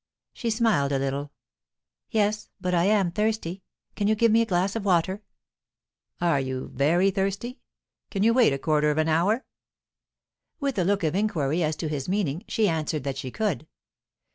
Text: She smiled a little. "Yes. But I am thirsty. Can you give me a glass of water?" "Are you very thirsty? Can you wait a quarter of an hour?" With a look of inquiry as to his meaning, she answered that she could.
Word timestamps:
She 0.33 0.49
smiled 0.49 0.91
a 0.91 0.97
little. 0.97 1.31
"Yes. 2.09 2.49
But 2.59 2.73
I 2.73 2.85
am 2.85 3.11
thirsty. 3.11 3.61
Can 3.95 4.07
you 4.07 4.15
give 4.15 4.31
me 4.31 4.41
a 4.41 4.47
glass 4.47 4.75
of 4.75 4.83
water?" 4.83 5.21
"Are 6.19 6.39
you 6.39 6.71
very 6.73 7.11
thirsty? 7.11 7.59
Can 8.09 8.23
you 8.23 8.33
wait 8.33 8.51
a 8.51 8.57
quarter 8.57 8.89
of 8.89 8.97
an 8.97 9.07
hour?" 9.09 9.45
With 10.59 10.79
a 10.79 10.83
look 10.83 11.03
of 11.03 11.13
inquiry 11.13 11.61
as 11.61 11.75
to 11.75 11.87
his 11.87 12.09
meaning, 12.09 12.43
she 12.47 12.67
answered 12.67 13.03
that 13.03 13.17
she 13.17 13.29
could. 13.29 13.67